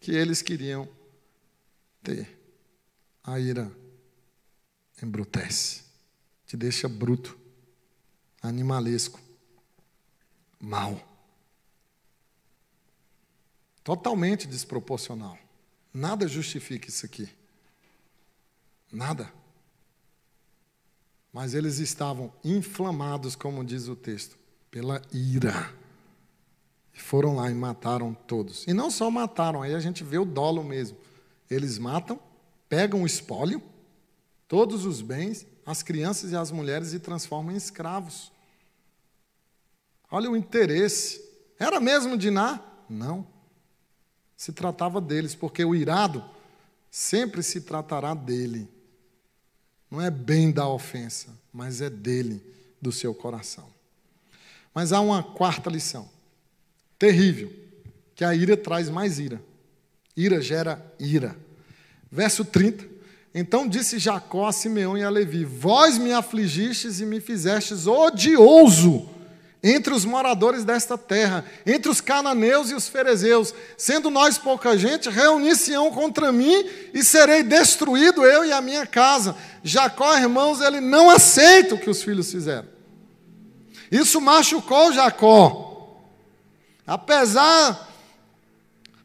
[0.00, 0.88] que eles queriam
[2.02, 2.38] ter.
[3.22, 3.70] A ira
[5.04, 5.82] embrutece,
[6.46, 7.38] te deixa bruto,
[8.40, 9.20] animalesco,
[10.60, 11.00] mal.
[13.84, 15.38] Totalmente desproporcional.
[15.92, 17.28] Nada justifica isso aqui.
[18.90, 19.32] Nada.
[21.32, 24.36] Mas eles estavam inflamados, como diz o texto,
[24.70, 25.72] pela ira.
[26.94, 28.66] E foram lá e mataram todos.
[28.66, 30.96] E não só mataram, aí a gente vê o dolo mesmo.
[31.50, 32.18] Eles matam,
[32.68, 33.62] pegam o espólio,
[34.48, 38.30] todos os bens, as crianças e as mulheres e transformam em escravos.
[40.10, 41.20] Olha o interesse.
[41.58, 42.60] Era mesmo Diná?
[42.88, 43.36] Não
[44.36, 46.22] se tratava deles, porque o irado
[46.90, 48.68] sempre se tratará dele.
[49.90, 52.42] Não é bem da ofensa, mas é dele,
[52.80, 53.68] do seu coração.
[54.74, 56.08] Mas há uma quarta lição,
[56.98, 57.50] terrível,
[58.14, 59.42] que a ira traz mais ira.
[60.14, 61.36] Ira gera ira.
[62.10, 62.95] Verso 30.
[63.38, 69.10] Então disse Jacó a Simeão e a Levi: Vós me afligistes e me fizestes odioso
[69.62, 75.10] entre os moradores desta terra, entre os cananeus e os ferezeus, sendo nós pouca gente,
[75.10, 79.36] reunir-se-ão contra mim e serei destruído eu e a minha casa.
[79.62, 82.68] Jacó, irmãos, ele não aceita o que os filhos fizeram.
[83.92, 86.00] Isso machucou Jacó.
[86.86, 87.86] Apesar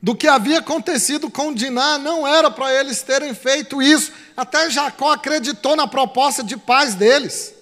[0.02, 4.12] do que havia acontecido com Diná, não era para eles terem feito isso.
[4.42, 7.54] Até Jacó acreditou na proposta de paz deles.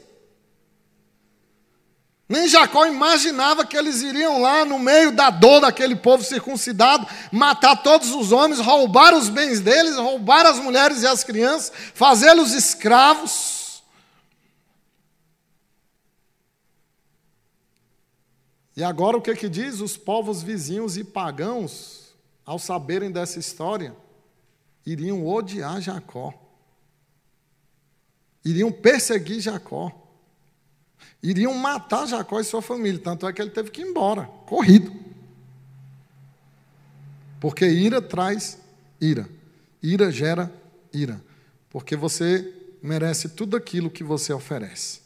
[2.30, 7.84] Nem Jacó imaginava que eles iriam lá no meio da dor daquele povo circuncidado, matar
[7.84, 13.84] todos os homens, roubar os bens deles, roubar as mulheres e as crianças, fazê-los escravos.
[18.74, 19.82] E agora o que que diz?
[19.82, 22.16] Os povos vizinhos e pagãos
[22.46, 23.94] ao saberem dessa história,
[24.86, 26.49] iriam odiar Jacó.
[28.44, 29.92] Iriam perseguir Jacó.
[31.22, 33.00] Iriam matar Jacó e sua família.
[33.00, 34.94] Tanto é que ele teve que ir embora, corrido.
[37.40, 38.58] Porque ira traz
[39.00, 39.30] ira.
[39.82, 40.52] Ira gera
[40.94, 41.22] ira.
[41.70, 45.02] Porque você merece tudo aquilo que você oferece.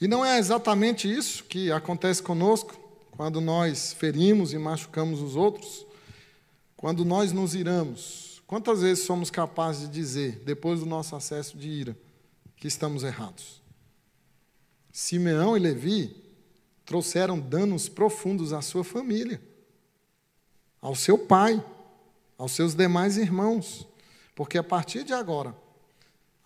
[0.00, 2.78] E não é exatamente isso que acontece conosco
[3.10, 5.84] quando nós ferimos e machucamos os outros,
[6.76, 8.27] quando nós nos iramos.
[8.48, 11.96] Quantas vezes somos capazes de dizer, depois do nosso acesso de ira,
[12.56, 13.62] que estamos errados?
[14.90, 16.16] Simeão e Levi
[16.84, 19.40] trouxeram danos profundos à sua família,
[20.80, 21.64] ao seu pai,
[22.36, 23.86] aos seus demais irmãos,
[24.34, 25.54] porque a partir de agora,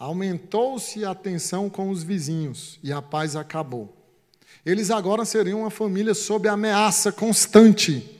[0.02, 3.96] Aumentou-se a tensão com os vizinhos e a paz acabou.
[4.66, 8.10] Eles agora seriam uma família sob ameaça constante.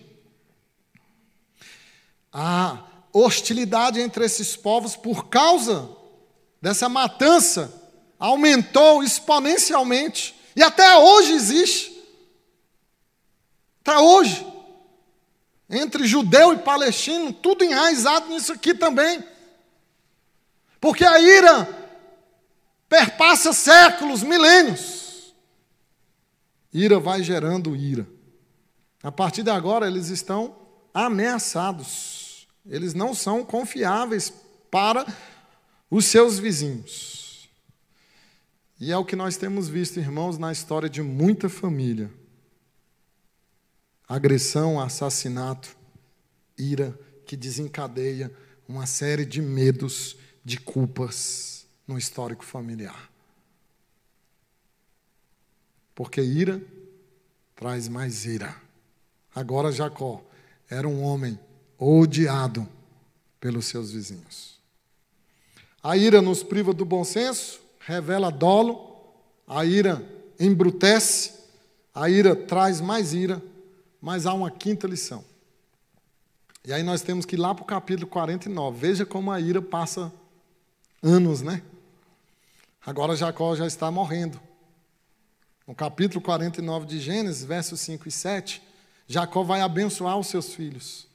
[2.33, 5.89] A hostilidade entre esses povos, por causa
[6.61, 7.73] dessa matança,
[8.19, 10.35] aumentou exponencialmente.
[10.55, 12.03] E até hoje existe.
[13.81, 14.47] Até hoje.
[15.69, 19.25] Entre judeu e palestino, tudo enraizado nisso aqui também.
[20.81, 21.69] Porque a ira
[22.89, 25.35] perpassa séculos, milênios.
[26.73, 28.07] Ira vai gerando ira.
[29.03, 30.55] A partir de agora, eles estão
[30.95, 32.22] ameaçados.
[32.65, 34.33] Eles não são confiáveis
[34.71, 35.07] para
[35.91, 37.49] os seus vizinhos.
[38.81, 42.11] E é o que nós temos visto, irmãos, na história de muita família:
[44.09, 45.77] agressão, assassinato,
[46.59, 48.35] ira que desencadeia
[48.69, 53.11] uma série de medos de culpas no histórico familiar.
[55.95, 56.61] Porque ira
[57.55, 58.61] traz mais ira.
[59.35, 60.25] Agora Jacó
[60.69, 61.39] era um homem
[61.83, 62.69] odiado
[63.41, 64.59] pelos seus vizinhos.
[65.83, 69.13] A ira nos priva do bom senso, revela dolo,
[69.47, 70.05] a ira
[70.39, 71.33] embrutece,
[71.95, 73.43] a ira traz mais ira,
[74.01, 75.25] mas há uma quinta lição.
[76.65, 78.79] E aí nós temos que ir lá para o capítulo 49.
[78.79, 80.13] Veja como a ira passa
[81.03, 81.63] anos, né?
[82.87, 84.41] Agora Jacó já está morrendo.
[85.67, 88.63] No capítulo 49 de Gênesis, versos 5 e 7,
[89.09, 91.09] Jacó vai abençoar os seus filhos.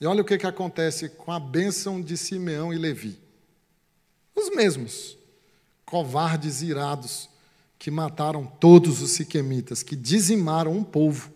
[0.00, 3.18] E olha o que, que acontece com a bênção de Simeão e Levi.
[4.34, 5.16] Os mesmos,
[5.84, 7.28] covardes irados,
[7.78, 11.32] que mataram todos os siquemitas, que dizimaram um povo.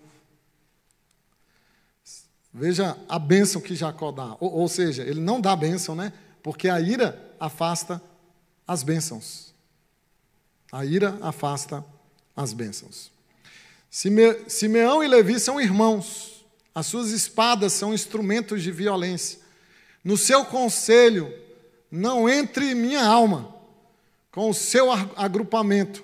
[2.53, 4.37] Veja a bênção que Jacó dá.
[4.41, 6.13] Ou, ou seja, ele não dá bênção, né?
[6.43, 8.03] Porque a ira afasta
[8.67, 9.55] as bênçãos.
[10.71, 11.85] A ira afasta
[12.37, 13.11] as bênçãos.
[13.91, 16.32] Sime, Simeão e Levi são irmãos.
[16.75, 19.39] As suas espadas são instrumentos de violência.
[20.03, 21.33] No seu conselho,
[21.91, 23.55] não entre minha alma
[24.31, 26.03] com o seu agrupamento.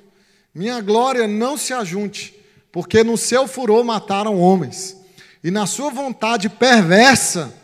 [0.54, 2.35] Minha glória não se ajunte,
[2.70, 4.96] porque no seu furor mataram homens.
[5.42, 7.54] E na sua vontade perversa,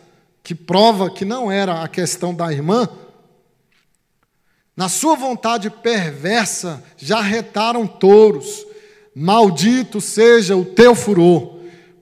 [0.43, 2.89] que prova que não era a questão da irmã,
[4.77, 8.67] na sua vontade perversa já retaram touros.
[9.15, 11.54] Maldito seja o teu furor,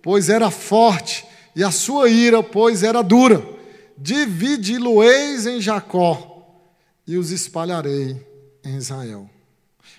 [0.03, 3.47] pois era forte, e a sua ira, pois era dura.
[3.97, 6.47] Dividi-lo-eis em Jacó,
[7.07, 8.17] e os espalharei
[8.65, 9.31] em Israel.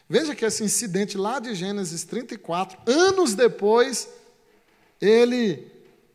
[0.10, 4.10] Veja que esse incidente lá de Gênesis 34, anos depois,
[5.02, 5.68] ele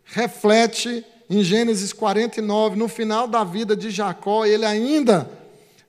[0.05, 5.38] reflete em Gênesis 49, no final da vida de Jacó, ele ainda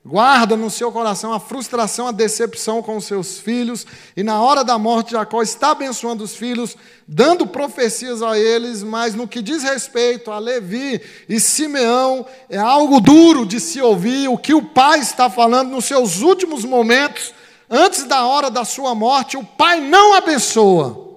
[0.04, 3.86] guarda no seu coração a frustração, a decepção com os seus filhos,
[4.16, 9.14] e na hora da morte Jacó está abençoando os filhos, dando profecias a eles, mas
[9.14, 14.38] no que diz respeito a Levi e Simeão, é algo duro de se ouvir o
[14.38, 17.34] que o pai está falando nos seus últimos momentos,
[17.68, 21.08] antes da hora da sua morte, o pai não abençoa.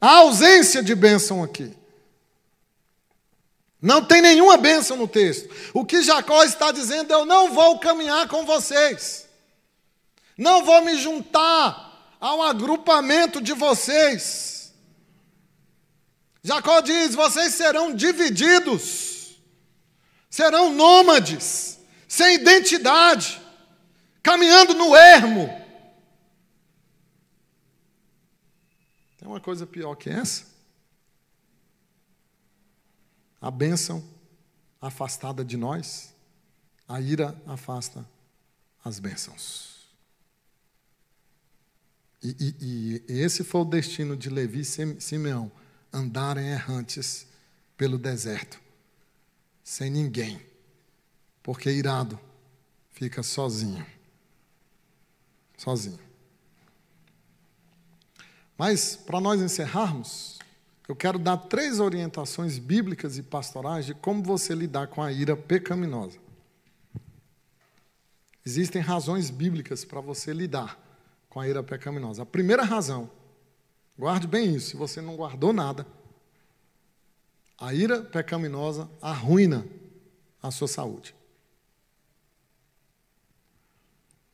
[0.00, 1.77] A ausência de bênção aqui.
[3.80, 5.48] Não tem nenhuma bênção no texto.
[5.72, 9.28] O que Jacó está dizendo, eu não vou caminhar com vocês.
[10.36, 14.72] Não vou me juntar a um agrupamento de vocês.
[16.42, 19.38] Jacó diz: vocês serão divididos,
[20.28, 23.40] serão nômades, sem identidade,
[24.22, 25.48] caminhando no ermo.
[29.18, 30.47] Tem uma coisa pior que essa?
[33.48, 34.04] A bênção
[34.78, 36.14] afastada de nós,
[36.86, 38.06] a ira afasta
[38.84, 39.88] as bênçãos.
[42.22, 45.50] E, e, e, esse foi o destino de Levi e Simeão:
[45.90, 47.26] andarem errantes
[47.74, 48.60] pelo deserto,
[49.64, 50.44] sem ninguém,
[51.42, 52.20] porque irado
[52.90, 53.86] fica sozinho.
[55.56, 56.00] Sozinho.
[58.58, 60.37] Mas, para nós encerrarmos,
[60.88, 65.36] eu quero dar três orientações bíblicas e pastorais de como você lidar com a ira
[65.36, 66.18] pecaminosa.
[68.44, 70.82] Existem razões bíblicas para você lidar
[71.28, 72.22] com a ira pecaminosa.
[72.22, 73.10] A primeira razão,
[73.98, 75.86] guarde bem isso, se você não guardou nada,
[77.58, 79.66] a ira pecaminosa arruina
[80.42, 81.14] a sua saúde.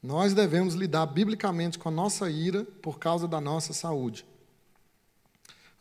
[0.00, 4.24] Nós devemos lidar biblicamente com a nossa ira por causa da nossa saúde.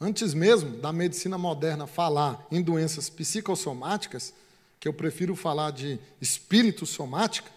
[0.03, 4.33] Antes mesmo da medicina moderna falar em doenças psicossomáticas,
[4.77, 7.49] que eu prefiro falar de espírito somática,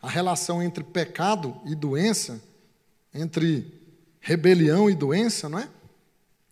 [0.00, 2.40] a relação entre pecado e doença,
[3.12, 3.66] entre
[4.20, 5.68] rebelião e doença, não é?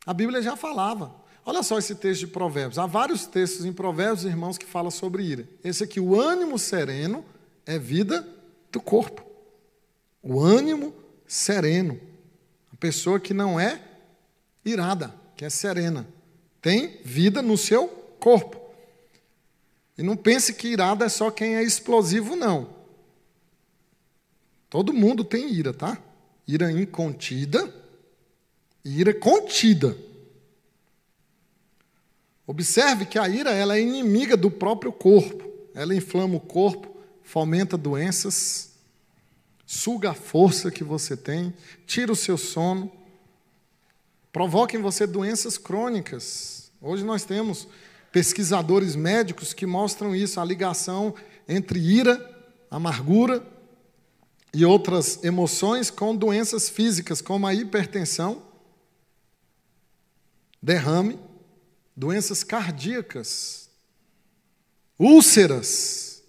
[0.05, 1.14] A Bíblia já falava.
[1.47, 2.76] Olha só esse texto de Provérbios.
[2.76, 5.49] Há vários textos em Provérbios, irmãos, que falam sobre ira.
[5.62, 7.24] Esse aqui, o ânimo sereno
[7.64, 8.26] é vida
[8.72, 9.24] do corpo.
[10.20, 10.93] O ânimo
[11.24, 12.01] sereno.
[12.72, 13.91] A pessoa que não é
[14.65, 16.07] irada, que é serena,
[16.61, 17.89] tem vida no seu
[18.19, 18.61] corpo.
[19.97, 22.71] E não pense que irada é só quem é explosivo, não.
[24.71, 25.99] Todo mundo tem ira, tá?
[26.47, 27.73] Ira incontida
[28.85, 29.97] e ira contida.
[32.47, 35.51] Observe que a ira ela é inimiga do próprio corpo.
[35.75, 38.73] Ela inflama o corpo, fomenta doenças,
[39.67, 41.53] suga a força que você tem,
[41.87, 42.91] tira o seu sono,
[44.33, 46.72] provoca em você doenças crônicas.
[46.80, 47.68] Hoje nós temos
[48.11, 51.14] pesquisadores médicos que mostram isso, a ligação
[51.47, 53.47] entre ira, amargura
[54.55, 58.43] e outras emoções com doenças físicas, como a hipertensão,
[60.61, 61.18] derrame,
[61.97, 63.70] doenças cardíacas,
[64.99, 66.22] úlceras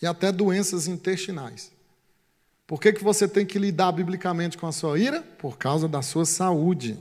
[0.00, 1.72] e até doenças intestinais.
[2.70, 5.22] Por que, que você tem que lidar biblicamente com a sua ira?
[5.22, 6.96] Por causa da sua saúde.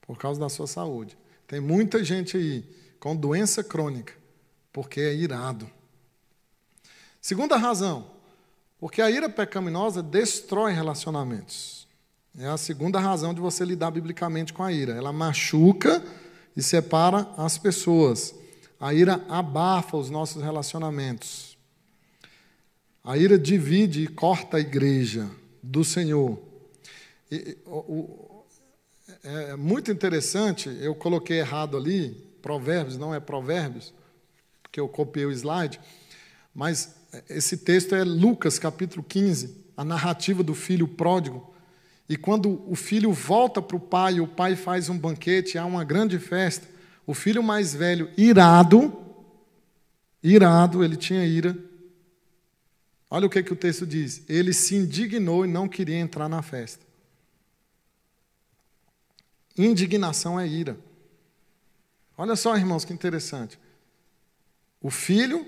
[0.00, 1.14] Por causa da sua saúde.
[1.46, 2.64] Tem muita gente aí
[2.98, 4.14] com doença crônica,
[4.72, 5.70] porque é irado.
[7.20, 8.06] Segunda razão,
[8.80, 11.86] porque a ira pecaminosa destrói relacionamentos.
[12.38, 14.94] É a segunda razão de você lidar biblicamente com a ira.
[14.94, 16.02] Ela machuca
[16.56, 18.34] e separa as pessoas.
[18.80, 21.51] A ira abafa os nossos relacionamentos.
[23.04, 25.28] A ira divide e corta a igreja
[25.62, 26.38] do Senhor.
[27.30, 28.44] E, o, o,
[29.24, 33.92] é muito interessante, eu coloquei errado ali, provérbios, não é provérbios,
[34.62, 35.80] porque eu copiei o slide,
[36.54, 36.94] mas
[37.28, 41.52] esse texto é Lucas, capítulo 15, a narrativa do filho pródigo.
[42.08, 45.84] E quando o filho volta para o pai, o pai faz um banquete, há uma
[45.84, 46.66] grande festa.
[47.06, 48.92] O filho mais velho, irado,
[50.22, 51.56] irado, ele tinha ira.
[53.14, 54.22] Olha o que, que o texto diz.
[54.26, 56.82] Ele se indignou e não queria entrar na festa.
[59.54, 60.78] Indignação é ira.
[62.16, 63.60] Olha só, irmãos, que interessante.
[64.80, 65.46] O filho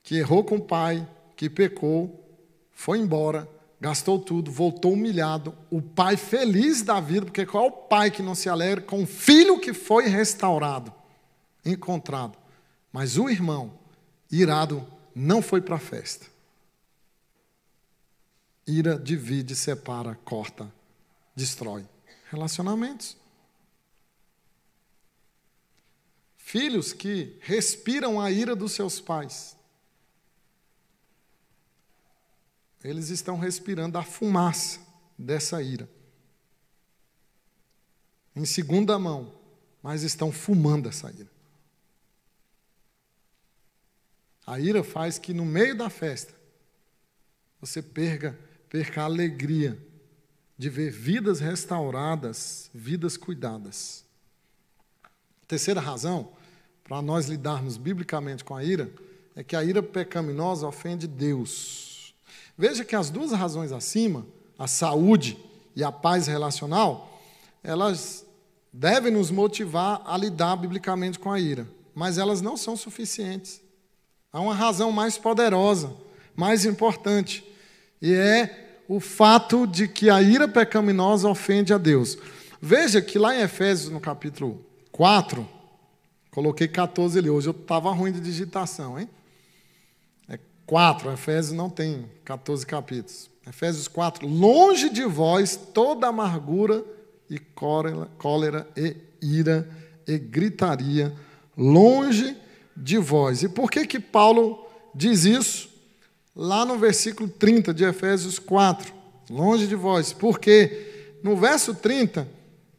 [0.00, 2.24] que errou com o pai, que pecou,
[2.70, 3.48] foi embora,
[3.80, 5.52] gastou tudo, voltou humilhado.
[5.72, 9.02] O pai feliz da vida, porque qual é o pai que não se alegra com
[9.02, 10.94] o filho que foi restaurado,
[11.64, 12.38] encontrado?
[12.92, 13.72] Mas o irmão,
[14.30, 16.30] irado, não foi para a festa.
[18.66, 20.72] Ira divide, separa, corta,
[21.34, 21.86] destrói
[22.30, 23.16] relacionamentos.
[26.36, 29.56] Filhos que respiram a ira dos seus pais.
[32.82, 34.80] Eles estão respirando a fumaça
[35.16, 35.88] dessa ira.
[38.34, 39.34] Em segunda mão,
[39.82, 41.30] mas estão fumando essa ira.
[44.46, 46.34] A ira faz que no meio da festa
[47.60, 48.36] você perca,
[48.72, 49.78] perca a alegria
[50.56, 54.02] de ver vidas restauradas, vidas cuidadas.
[55.46, 56.30] terceira razão
[56.82, 58.90] para nós lidarmos biblicamente com a ira
[59.36, 62.14] é que a ira pecaminosa ofende Deus.
[62.56, 64.26] Veja que as duas razões acima,
[64.58, 65.36] a saúde
[65.76, 67.20] e a paz relacional,
[67.62, 68.24] elas
[68.72, 73.60] devem nos motivar a lidar biblicamente com a ira, mas elas não são suficientes.
[74.32, 75.94] Há uma razão mais poderosa,
[76.34, 77.44] mais importante,
[78.00, 78.61] e é
[78.94, 82.18] o fato de que a ira pecaminosa ofende a Deus.
[82.60, 85.48] Veja que lá em Efésios, no capítulo 4,
[86.30, 89.08] coloquei 14 ali, hoje eu estava ruim de digitação, hein?
[90.66, 93.30] 4, Efésios não tem 14 capítulos.
[93.46, 96.84] Efésios 4: Longe de vós toda amargura
[97.30, 99.68] e cólera, cólera e ira
[100.06, 101.14] e gritaria,
[101.56, 102.36] longe
[102.76, 103.42] de vós.
[103.42, 105.71] E por que que Paulo diz isso?
[106.34, 108.92] Lá no versículo 30 de Efésios 4,
[109.28, 110.12] longe de vós.
[110.12, 112.26] Porque no verso 30,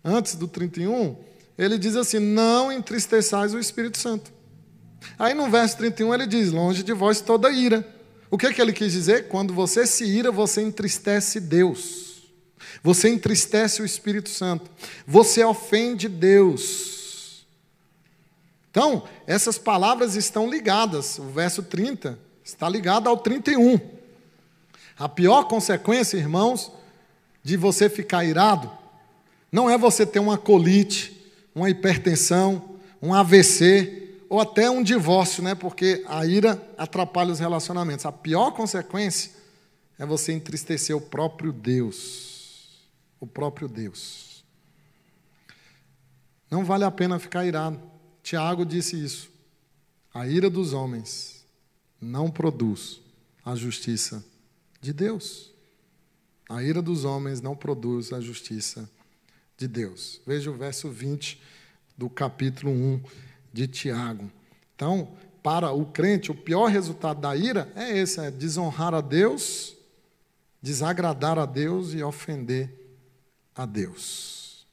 [0.03, 1.15] antes do 31,
[1.57, 4.31] ele diz assim: Não entristeçais o Espírito Santo.
[5.19, 7.87] Aí no verso 31 ele diz: Longe de vós toda ira.
[8.31, 9.27] O que, é que ele quis dizer?
[9.27, 12.23] Quando você se ira, você entristece Deus.
[12.81, 14.71] Você entristece o Espírito Santo.
[15.05, 17.45] Você ofende Deus.
[18.71, 21.19] Então, essas palavras estão ligadas.
[21.19, 22.17] O verso 30
[22.53, 23.79] está ligado ao 31.
[24.97, 26.71] A pior consequência, irmãos,
[27.43, 28.71] de você ficar irado,
[29.51, 35.53] não é você ter uma colite, uma hipertensão, um AVC, ou até um divórcio, né?
[35.53, 38.05] Porque a ira atrapalha os relacionamentos.
[38.05, 39.31] A pior consequência
[39.99, 42.79] é você entristecer o próprio Deus.
[43.19, 44.43] O próprio Deus.
[46.49, 47.79] Não vale a pena ficar irado.
[48.23, 49.29] Tiago disse isso.
[50.13, 51.32] A ira dos homens
[52.03, 53.01] não produz
[53.43, 54.23] a justiça
[54.81, 55.51] de Deus.
[56.49, 58.89] A ira dos homens não produz a justiça
[59.57, 60.21] de Deus.
[60.27, 61.41] Veja o verso 20
[61.97, 63.01] do capítulo 1
[63.51, 64.29] de Tiago.
[64.75, 69.75] Então, para o crente, o pior resultado da ira é esse: é desonrar a Deus,
[70.61, 72.69] desagradar a Deus e ofender
[73.55, 74.65] a Deus.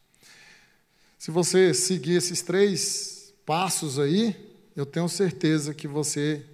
[1.18, 4.35] Se você seguir esses três passos aí,
[4.74, 6.45] eu tenho certeza que você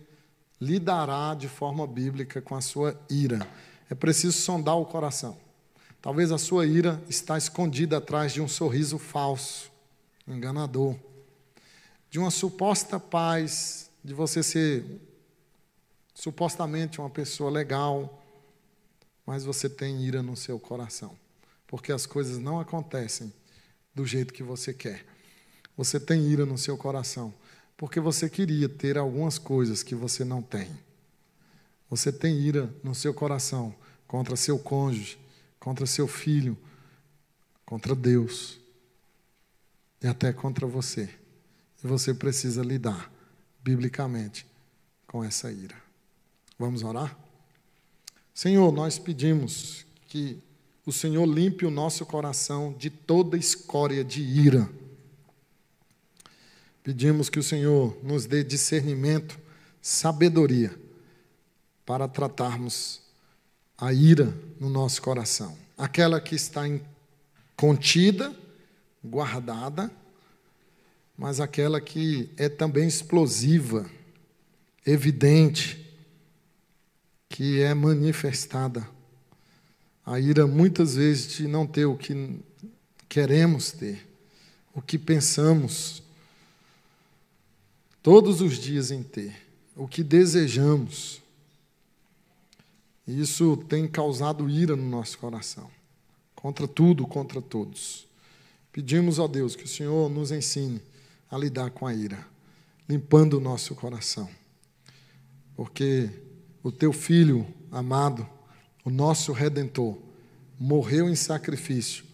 [0.61, 3.47] lidará de forma bíblica com a sua ira.
[3.91, 5.37] É preciso sondar o coração.
[6.01, 9.71] Talvez a sua ira está escondida atrás de um sorriso falso,
[10.27, 10.97] enganador
[12.17, 14.85] de uma suposta paz, de você ser
[16.15, 18.23] supostamente uma pessoa legal,
[19.27, 21.15] mas você tem ira no seu coração,
[21.67, 23.31] porque as coisas não acontecem
[23.95, 25.05] do jeito que você quer.
[25.77, 27.35] Você tem ira no seu coração,
[27.77, 30.71] porque você queria ter algumas coisas que você não tem.
[31.91, 33.75] Você tem ira no seu coração
[34.07, 35.19] contra seu cônjuge,
[35.59, 36.57] contra seu filho,
[37.65, 38.59] contra Deus
[40.03, 41.09] e até contra você.
[41.83, 43.13] E você precisa lidar,
[43.63, 44.47] biblicamente,
[45.07, 45.77] com essa ira.
[46.59, 47.17] Vamos orar?
[48.33, 50.43] Senhor, nós pedimos que
[50.85, 54.69] o Senhor limpe o nosso coração de toda escória de ira.
[56.87, 59.37] Pedimos que o Senhor nos dê discernimento,
[59.83, 60.73] sabedoria,
[61.85, 63.03] para tratarmos
[63.77, 65.59] a ira no nosso coração.
[65.77, 66.63] Aquela que está
[67.57, 68.33] contida,
[69.05, 69.91] guardada,
[71.19, 73.85] mas aquela que é também explosiva,
[74.87, 75.93] evidente,
[77.29, 78.89] que é manifestada.
[80.05, 82.39] A ira, muitas vezes, de não ter o que
[83.09, 84.07] queremos ter,
[84.73, 86.06] o que pensamos,
[88.07, 89.35] todos os dias em ter,
[89.75, 91.21] o que desejamos.
[93.05, 95.69] Isso tem causado ira no nosso coração,
[96.33, 98.07] contra tudo, contra todos.
[98.71, 100.81] Pedimos a Deus que o Senhor nos ensine
[101.29, 102.25] a lidar com a ira,
[102.89, 104.31] limpando o nosso coração.
[105.57, 106.09] Porque
[106.63, 108.25] o teu filho amado,
[108.85, 109.99] o nosso redentor,
[110.61, 112.05] morreu em sacrifício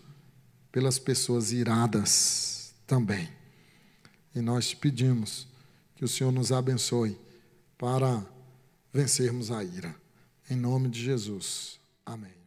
[0.73, 3.29] pelas pessoas iradas também.
[4.35, 5.52] E nós te pedimos
[6.03, 7.17] que o Senhor nos abençoe
[7.79, 8.27] para
[8.93, 9.95] vencermos a ira.
[10.51, 11.79] Em nome de Jesus.
[12.05, 12.42] Amém.